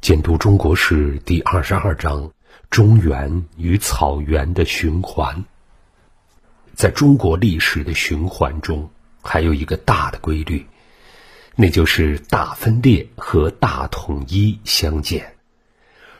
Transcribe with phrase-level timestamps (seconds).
[0.00, 2.30] 简读中国史第二十二章：
[2.68, 5.44] 中原与草原的循环。
[6.74, 8.90] 在中国历史的循环中，
[9.22, 10.66] 还有一个大的规律，
[11.56, 15.34] 那就是大分裂和大统一相见。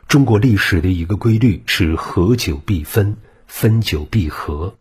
[0.09, 3.17] 中国历史的一个规律是合久必分，
[3.47, 4.75] 分久必合。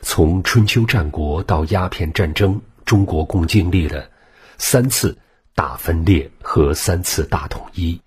[0.00, 4.10] 从春秋战国到鸦片战争，中国共经历了
[4.58, 5.16] 三次
[5.54, 8.00] 大分裂和三次大统一。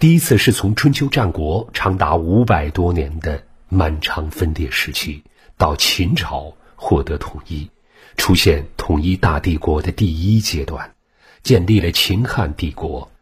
[0.00, 5.22] 第一次是从春秋战国长达五百多年的漫长分裂时期，
[5.58, 7.68] 到秦朝获得统一，
[8.16, 10.94] 出现统一大帝国的第一阶段，
[11.42, 13.12] 建立了秦汉帝国。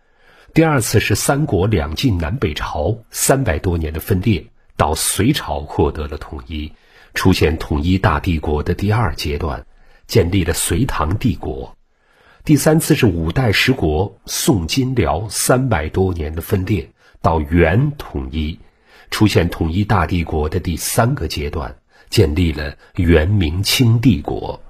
[0.54, 6.72] 第二次是三国两晋南北朝三百多年的分裂，到隋朝获得了统一，
[7.12, 9.66] 出现统一大帝国的第二阶段，
[10.06, 11.76] 建立了隋唐帝国。
[12.48, 16.88] 第三次是五代十国宋金辽三百多年的分裂，
[17.20, 18.58] 到元统一，
[19.10, 21.76] 出现统一大帝国的第三个阶段，
[22.08, 24.62] 建立了元明清帝国。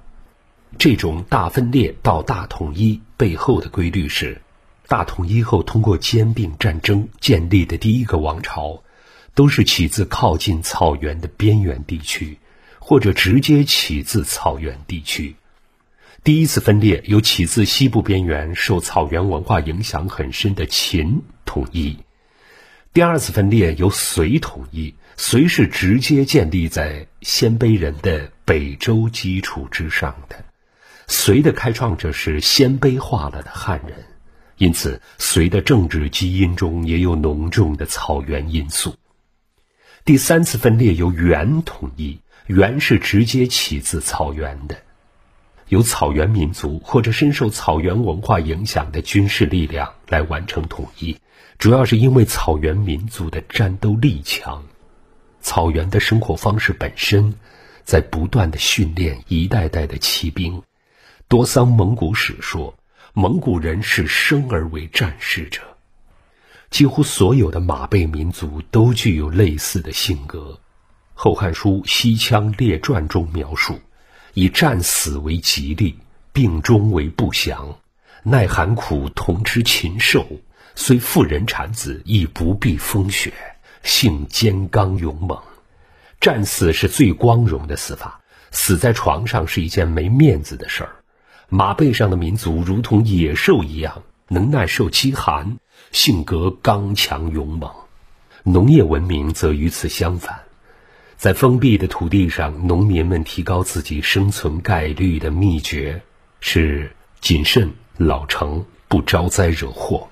[0.77, 4.41] 这种大分裂到大统一背后的规律是：
[4.89, 8.83] 大统一后通过兼并战争建立的第一个王朝，
[9.33, 12.39] 都是起自靠近草原的边缘地区，
[12.77, 15.37] 或者直接起自草原地区。
[16.21, 21.95] 第一次分裂由起自西部边缘、受草原文化影响很深的秦统一；
[22.93, 30.43] 第二次分裂由隋统一，隋是直接建立在鲜卑人的北周基础之上的。
[31.07, 34.05] 隋的开创者是鲜卑化了的汉人，
[34.57, 38.93] 因此隋的政治基因中也有浓重的草原因素。
[40.03, 44.83] 第三次分裂由元统一，元是直接起自草原的。
[45.69, 51.15] 由草原民族或者深受草原文化影响的军事力量来完成统一，
[51.59, 54.63] 主要是因为草原民族的战斗力强，
[55.41, 57.35] 草原的生活方式本身
[57.83, 60.61] 在不断的训练一代代的骑兵。
[61.27, 62.75] 多桑蒙古史说，
[63.13, 65.61] 蒙古人是生而为战士者。
[66.71, 70.59] 几乎所有的马背民族都具有类似的性格。
[71.13, 73.79] 《后汉书·西羌列传》中描述。
[74.39, 75.97] 以战死为吉利，
[76.31, 77.77] 病终为不祥，
[78.23, 80.25] 耐寒苦，同吃禽兽，
[80.75, 83.33] 虽妇人产子，亦不避风雪，
[83.83, 85.37] 性坚刚勇猛。
[86.21, 90.95] 战死是最光荣的死法，死在床上是一件没面子的事儿。
[91.49, 95.57] 马背上的民族如同野兽一样，能耐受饥寒，
[95.91, 97.69] 性格刚强勇猛。
[98.43, 100.39] 农业文明则与此相反。
[101.19, 106.01] 在封闭的土地上，农民们提高自己生存概率的秘诀
[106.39, 110.07] 是谨慎、老成、不招灾惹祸。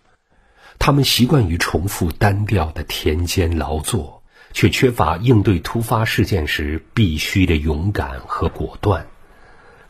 [0.77, 9.07] 他们习惯于重复单调的田间劳作，却缺乏应对突发事件时必须的勇敢和果断。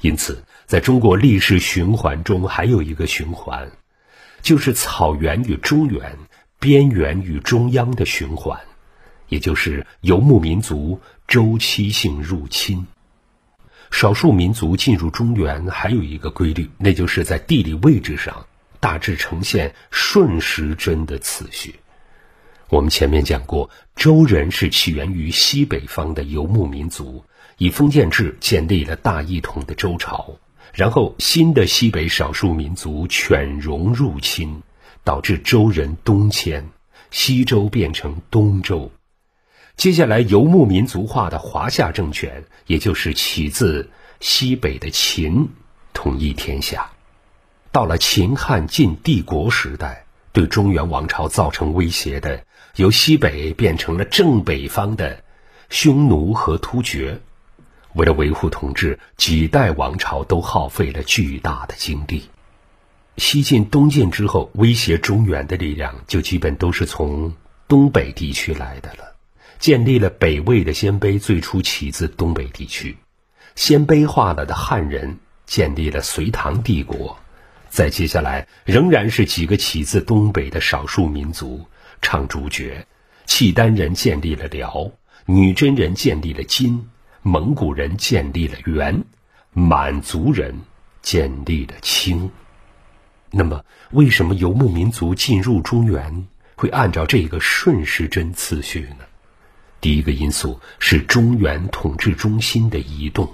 [0.02, 3.72] 因此，在中国历史循环中，还有一个循环，
[4.44, 6.16] 就是草原与中原、
[6.60, 8.60] 边缘与中央的循环。
[9.30, 12.86] 也就是游牧民族周期性入侵，
[13.92, 18.46] 少数民族进入中原还有一个规律，那就是在地理位置上
[18.80, 21.76] 大致呈现顺时针的次序。
[22.70, 27.24] 我们前面讲过，周人是起源于西北方的游牧民族，
[27.58, 30.38] 以封建制建立了大一统的周朝，
[30.74, 34.62] 然后新的西北少数民族犬戎入侵，
[35.04, 36.68] 导致周人东迁，
[37.10, 38.92] 西周变成东周。
[39.78, 45.50] 接下来，游牧民族化的华夏政权，也就是起自西北的秦，
[45.94, 46.90] 统一天下。
[47.72, 52.44] 到了秦汉晋帝国时代，对中原王朝造成威胁的，
[52.76, 55.24] 由西北变成了正北方的
[55.70, 57.22] 匈奴和突厥。
[57.94, 62.24] 为了维护统治，几代王朝都耗费了巨大的精力。
[63.18, 67.36] 西晋、东晋之后，威胁中原的力量就基本都是从
[67.68, 69.17] 东北地区来的了。
[69.60, 72.96] 建立了北魏的鲜卑，最初起自东北地区；
[73.56, 77.18] 鲜卑化了的汉人建立了隋唐帝国。
[77.70, 81.66] 再接下来，仍然是几个起自东北的少数民族
[82.02, 82.88] 唱主角：
[83.26, 84.92] 契丹人建立了辽，
[85.26, 86.88] 女真人建立了金，
[87.22, 89.04] 蒙古人建立了元，
[89.52, 90.62] 满族人
[91.02, 92.32] 建立了清。
[93.32, 99.06] 那么，为什么游牧民族进入中原会按照这个顺时针次序呢？
[99.80, 103.30] 第一个因素是中原统治中心的移动。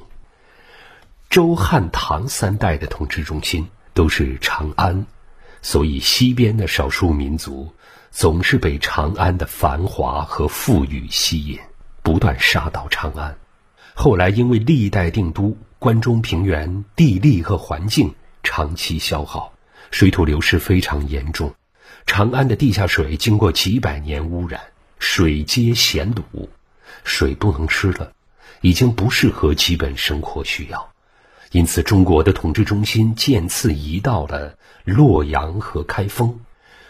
[1.30, 5.06] 周汉唐三代的统治中心都是长安，
[5.62, 7.74] 所以西边的少数民族
[8.12, 11.60] 总是被长安的繁华和富裕吸引，
[12.04, 13.36] 不断杀到长安。
[13.96, 18.14] 后来因为历代定都关中平原地利和环境
[18.44, 19.54] 长期消耗，
[19.90, 21.56] 水土流失非常严重，
[22.06, 24.62] 长安的地下水经过几百年污染，
[25.06, 26.48] 水皆咸卤，
[27.04, 28.14] 水不能吃了，
[28.62, 30.94] 已经不适合基本生活需要。
[31.52, 36.40] 因此，中国的统治中心渐次移到了洛阳和开封，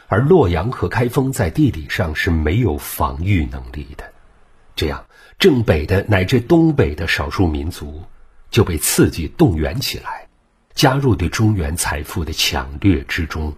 [0.07, 4.13] 而洛阳和开封在地理上是没有防御能力的。
[4.75, 5.05] 这样，
[5.39, 8.03] 正北的乃至东北的少数民族
[8.51, 10.27] 就被刺激动员起来，
[10.75, 13.55] 加入对中原财富的抢掠之中。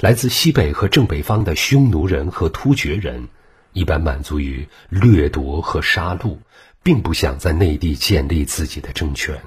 [0.00, 3.28] 来自西北和正北方的匈奴人和突厥人，
[3.74, 6.38] 一般满足于掠夺和杀戮，
[6.82, 9.38] 并不想在内地建立自己的政权。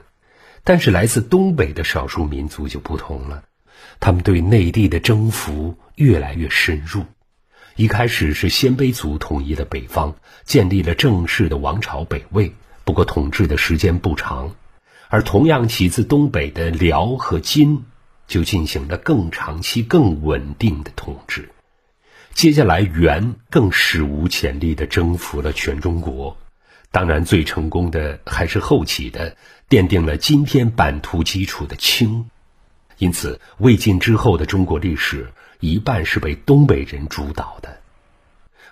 [0.63, 3.43] 但是来自东北的少数民族就不同了，
[3.99, 7.05] 他们对内地的征服越来越深入。
[7.77, 12.53] 一开始是鲜卑族统一了北方，建立了正式的王朝北魏，
[12.83, 14.55] 不过统治的时间不长。
[15.09, 17.85] 而同样起自东北的辽和金，
[18.27, 21.47] 就进行了更长期、更稳定的统治。
[22.37, 26.37] 接下来元更史无前例地征服了全中国。
[26.91, 29.35] 当然，最成功的还是后起的，
[29.67, 32.29] 奠定了今天版图基础的清。
[32.99, 37.79] 因此，魏晋之后的中国历史一半是被东北人主导的。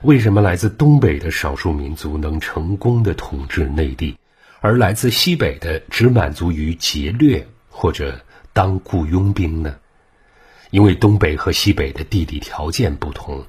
[0.03, 4.15] 为什么来自东北的少数民族能成功的统治内地，
[4.61, 8.23] 而来自西北的只满足于劫掠或者
[8.53, 9.75] 当雇佣兵呢？
[10.69, 13.45] 因为东北和西北的地理条件不同，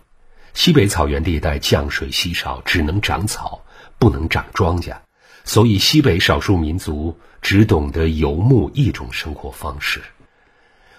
[0.56, 3.62] 西北草原地带降水稀少，只能长草。
[3.98, 4.96] 不能长庄稼，
[5.44, 10.02] 所以西北少数民族只懂得游牧一种生活方式。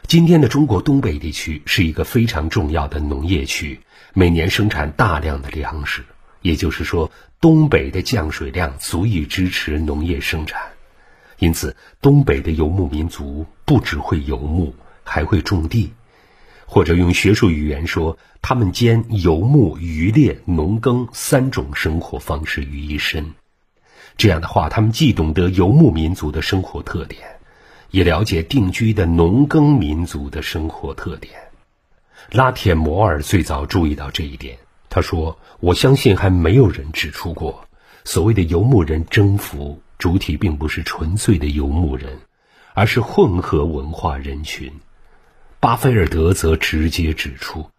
[0.08, 3.82] 今天的中国东北地区是一个非常重要的农业区，
[4.14, 6.04] 每年生产大量的粮食，
[6.42, 10.60] 也就是说，东北的降水量足以支持农业生产。
[11.38, 15.94] 因此，东北的游牧民族不只会游牧，还会种地。
[16.70, 23.34] 或者用学术语言说，他们兼游牧、渔猎、农耕三种生活方式于一身。
[24.18, 27.22] 这样的话，他们既懂得游牧民族的生活特点，
[27.90, 31.34] 也了解定居的农耕民族的生活特点。
[32.32, 34.58] 拉铁摩尔最早注意到这一点，
[34.90, 37.66] 他说：“我相信还没有人指出过，
[38.04, 42.20] 所谓的游牧人征服主体并不是纯粹的游牧人，
[42.74, 44.70] 而是混合文化人群。”
[45.60, 47.72] 巴菲尔德则直接指出，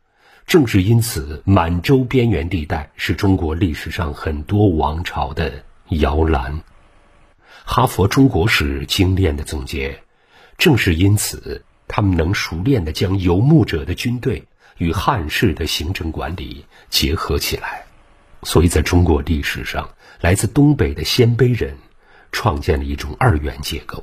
[0.49, 6.61] 正是因此，满洲边缘地带是中国历史上很多王朝的摇篮。
[7.65, 10.03] 哈佛中国史精炼的总结，
[10.59, 14.43] 正是因此，他们能熟练地将游牧者的军队
[14.79, 17.85] 与汉室的行政管理结合起来。
[18.43, 19.89] 所以，在中国历史上，
[20.21, 21.77] 来自东北的鲜卑人
[22.33, 24.03] 创建了一种二元结构。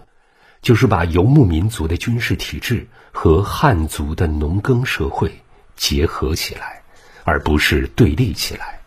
[0.65, 5.31] 就是把游牧民族的军事体制和汉族的农耕社会
[5.75, 6.81] 结合起来，
[7.23, 8.79] 而不是对立起来。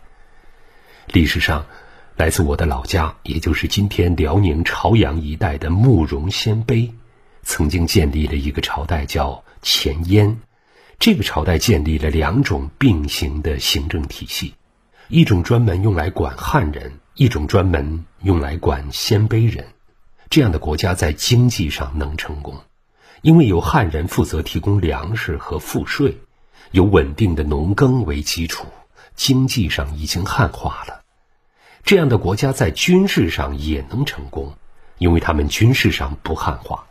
[1.07, 1.65] 历史上，
[2.17, 6.91] 来自我的老家，也就是今天辽宁朝阳一带的慕容鲜卑，
[7.43, 10.37] 曾经建立了一个朝代，叫前燕。
[10.99, 14.53] 这个朝代建立了两种并行的行政体系，
[15.07, 19.65] 一种专门用来管汉人，一种专门用来管鲜卑人。
[20.29, 22.55] 这样的国家在经济上能成功，
[23.23, 26.19] 因为有汉人负责提供粮食和赋税，
[26.69, 28.67] 有稳定的农耕为基础，
[29.15, 31.01] 经济上已经汉化了。
[31.83, 34.53] 这样的国家在军事上也能成功，
[34.99, 36.85] 因为他们军事上不汉化，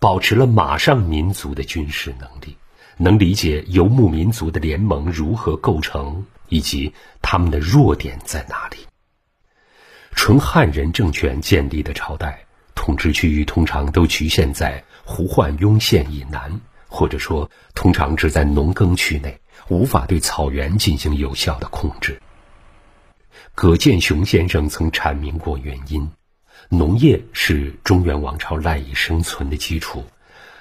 [0.00, 2.56] 保持了马上民族的军事能力，
[2.96, 6.92] 能理解游牧民族的联盟如何构成以及
[7.22, 8.78] 他们的弱点在哪里。
[10.16, 12.46] 纯汉人政权建立的朝代。
[12.80, 16.58] 统治区域通常都局限在胡焕庸县以南，
[16.88, 22.18] 或者说，通常只在农耕区内，无法对草原进行有效的控制。
[23.54, 26.08] 葛剑雄先生曾阐明过原因：
[26.70, 30.02] 农业是中原王朝赖以生存的基础，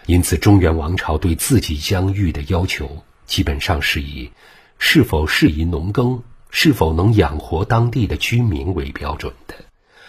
[0.06, 4.30] 因此中原王朝对自己疆域的要求，基本上是以
[4.78, 9.56] 是否适宜农耕、是否能养活当地的居民为标准的。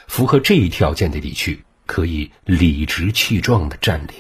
[0.08, 1.62] 符合这一条件的地区。
[1.90, 4.14] 可以理直气壮地占领，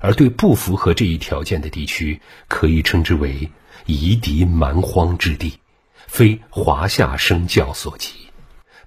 [0.00, 3.52] 而对不符合这一条件的地区，可以称之为
[3.86, 5.60] 夷狄蛮荒之地，
[6.08, 8.14] 非华夏生教所及，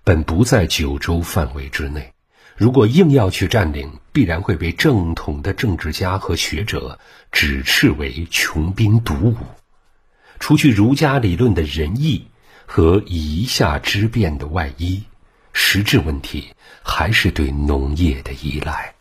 [0.04, 2.12] 本不在九州范围之内。
[2.58, 7.00] 如果硬要去占领，必然会被正统的政治家和学者
[7.32, 9.38] 指斥为穷兵黩武。
[10.38, 12.28] 除去儒家理论的仁义
[12.66, 15.04] 和夷夏之变的外衣，
[15.54, 16.54] 实质问题
[16.84, 18.94] 还是对农业的依赖。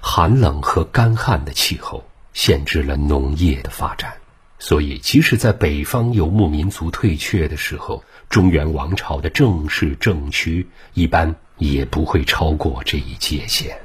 [0.00, 4.14] 寒冷和干旱的气候限制了农业的发展，
[4.58, 11.34] 所以即使在北方游牧民族退却的时候，中原王朝的正式政区一般。
[11.58, 13.78] 也不会超过这一界限。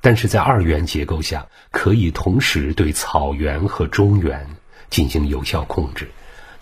[0.00, 4.48] 但是在二元结构下，可以同时对草原和中原
[4.88, 6.10] 进行有效控制。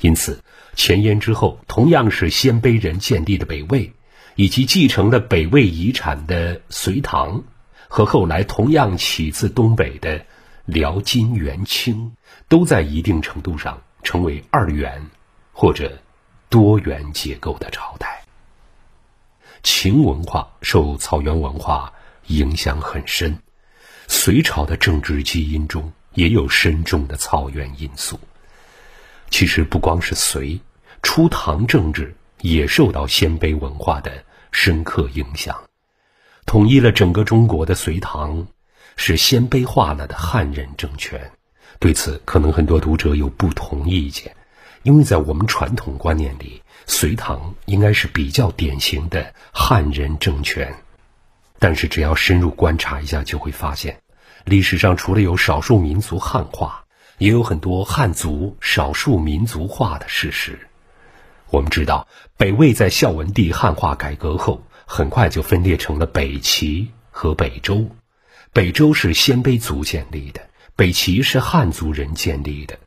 [0.00, 0.42] 因此，
[0.74, 3.92] 前燕之后，同样是鲜卑人建立的北魏，
[4.34, 7.42] 以及继承了北魏遗产的隋唐，
[7.88, 10.24] 和后来同样起自东北的
[10.64, 12.12] 辽金元清，
[12.48, 15.10] 都在一定程度上成为二元
[15.52, 15.98] 或者
[16.48, 18.24] 多元结构的朝代。
[19.62, 21.92] 秦文化受草原文化
[22.26, 23.38] 影响很深，
[24.08, 28.18] 隋朝的政治基因中也有深重的草原因素。
[29.30, 30.60] 其实不光是隋，
[31.02, 35.56] 初唐政治也受到鲜卑文化的深刻影响。
[36.44, 38.46] 统一了整个中国的隋唐，
[38.96, 41.32] 是鲜卑化了的汉人政权。
[41.78, 44.36] 对此，可能很多读者有不同意见，
[44.82, 46.60] 因为在我们传统观念里。
[46.84, 50.74] 隋唐应该是比较典型的汉人政权，
[51.60, 54.00] 但是只要深入观察一下，就会发现，
[54.44, 56.84] 历史上除了有少数民族汉化，
[57.18, 60.68] 也有很多汉族少数民族化的事实。
[61.52, 67.90] 我们知道，北魏在孝文帝汉化改革后，很快就分裂成了北齐和北周。
[68.54, 72.78] 北周是鲜卑族建立的，北齐是汉族人建立的。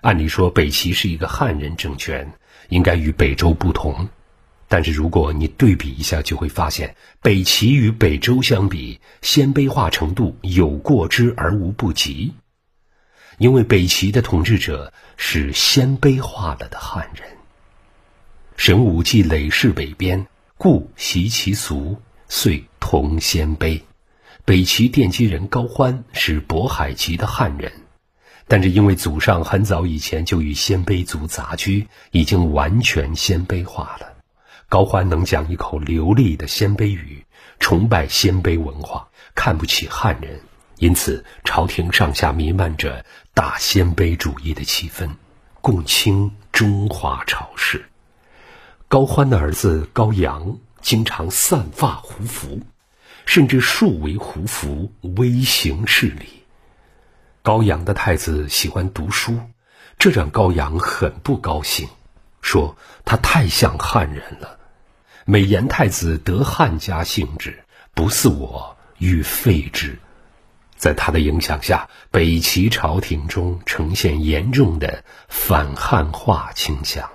[0.00, 2.32] 按理说，北齐是一个汉人政权。
[2.70, 4.08] 应该与北周不同，
[4.68, 12.32] 但是如果你对比一下，就会发现北齐与北周相比，鲜卑化程度有过之而无不及。
[13.36, 17.33] 因为北齐的统治者是鲜卑化了的汉人。
[18.56, 23.82] 神武既累世北边，故习其俗，遂同鲜卑。
[24.44, 27.72] 北齐奠基人高欢是渤海籍的汉人。
[28.46, 34.14] 但是因为祖上很早以前就与鲜卑族杂居，已经完全鲜卑化了。
[34.68, 37.24] 高欢能讲一口流利的鲜卑语，
[37.58, 40.40] 崇拜鲜卑文化，看不起汉人，
[40.78, 45.10] 因此朝廷上下弥漫着大鲜卑主义的气氛，
[45.60, 47.84] 共清中华朝氏。
[48.88, 52.60] 高欢的儿子高阳经常散发胡服，
[53.26, 56.44] 甚至数为胡服，威行势力。
[57.42, 59.38] 高阳的太子喜欢读书，
[59.98, 61.88] 这让高阳很不高兴，
[62.40, 64.58] 说他太像汉人了。
[65.24, 67.64] 美颜太子得汉家姓制，
[67.94, 69.98] 不似我，欲废之。
[70.76, 77.08] 在他的影响下，北齐朝廷中呈现严重的反汉化倾向。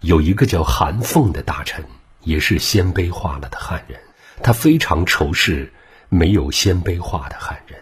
[0.00, 1.84] 有一个叫韩凤的大臣，
[2.22, 3.98] 也是鲜卑化了的汉人，
[4.42, 5.72] 他非常仇视
[6.08, 7.80] 没有鲜卑化的汉人。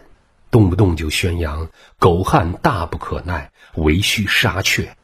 [0.51, 1.69] 动不动就宣扬
[1.99, 4.95] 狗汉大不可耐，唯须杀却，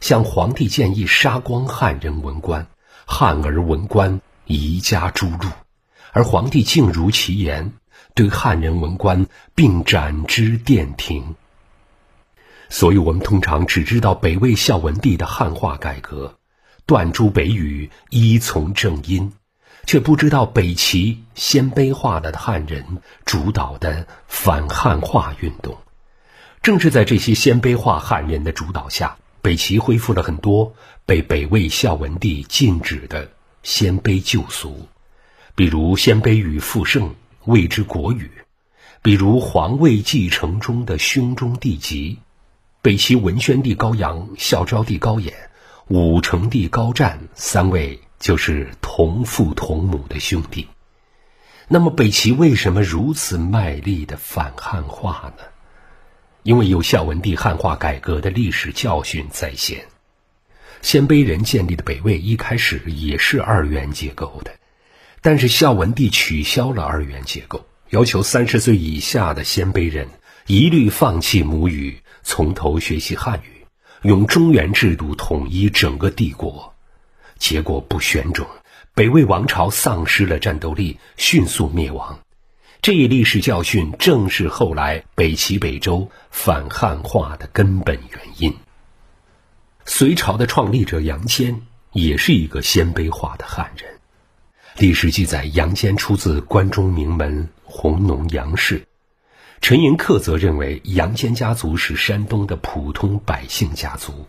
[0.00, 2.66] 向皇帝建议杀光汉人文官，
[3.06, 5.52] 汉儿文官宜加诛戮，
[6.10, 7.72] 而皇帝竟如其言，
[8.14, 11.36] 对汉人文官并斩之殿庭。
[12.68, 16.36] 所以，我们通常只知道北魏孝文帝的汉化改革，
[16.86, 19.32] 断诸北语，依从正音。
[19.86, 22.84] 却不知道北齐鲜卑化的汉人
[23.24, 25.78] 主导的反汉化运动，
[26.60, 30.74] 正是在这些鲜卑化汉人的主导下，北齐恢复了很多
[31.04, 33.30] 被北魏孝文帝禁止的
[33.62, 34.88] 鲜卑旧俗，
[35.54, 37.14] 比如鲜卑语复盛，
[37.44, 38.26] 谓之国语；
[39.02, 42.18] 比如皇位继承中的兄终弟及，
[42.82, 45.45] 北齐文宣帝高阳、孝昭帝高演、
[45.88, 48.00] 武成帝高湛三位。
[48.18, 50.68] 就是同父同母的兄弟，
[51.68, 55.44] 那么北齐为什么如此卖力的反汉化呢？
[56.42, 59.84] 因为有孝文帝汉化改革的历史教训在先。
[60.80, 64.52] 鲜卑人建立的北魏一开始也是二元结构的，
[65.20, 70.08] 但是孝文帝取消了二元结构，要求三十岁以下的鲜卑人
[70.46, 73.55] 一律放弃母语，从头学习汉语，
[74.06, 76.72] 用中原制度统一整个帝国。
[77.38, 78.46] 结果不选种，
[78.94, 82.20] 北魏王朝丧失了战斗力，迅速灭亡。
[82.80, 88.54] 这一历史教训正是后来北齐北周反汉化的根本原因。
[89.84, 93.98] 隋朝的创立者杨坚也是一个鲜卑化的汉人，
[94.78, 98.86] 历史记载，杨坚出自关中名门弘农杨氏。
[99.60, 104.26] 陈寅恪则认为，杨坚家族是山东的普通百姓家族。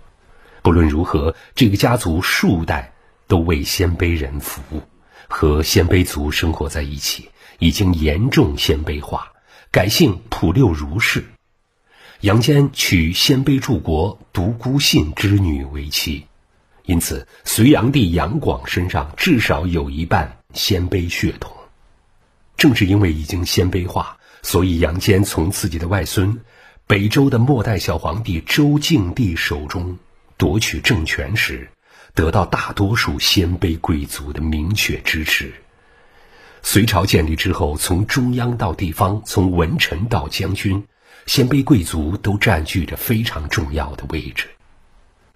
[0.64, 2.94] 不论如何，这个家族数代
[3.28, 4.82] 都为鲜卑人服务，
[5.28, 7.30] 和鲜卑族生活在一起，
[7.60, 9.32] 已经严重鲜卑化，
[9.72, 11.24] 改姓普六如氏。
[12.22, 16.26] 杨坚娶鲜卑柱国独孤信之女为妻。
[16.84, 21.54] 因此，隋炀帝杨广身上至少有一半鲜卑血统。
[22.56, 26.40] 正是因为已经鲜卑化，所以杨坚从自己的外孙、
[26.86, 29.98] 北周的末代小皇帝周敬帝手中
[30.38, 31.70] 夺取政权时，
[32.14, 35.54] 得到大多数鲜卑贵族的明确支持。
[36.64, 40.84] 隋朝建立之后，从中央到地方，从文臣到将军，
[41.26, 44.48] 鲜卑贵族都占据着非常重要的位置。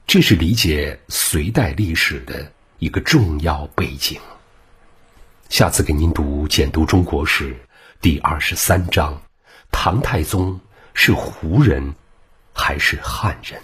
[0.07, 4.19] 这是理解隋代历史的一个重要背景。
[5.47, 7.53] 下次给您读《简读中国史》
[8.01, 9.21] 第二十三章：
[9.71, 10.59] 唐太宗
[10.95, 11.93] 是胡人
[12.51, 13.61] 还是汉人？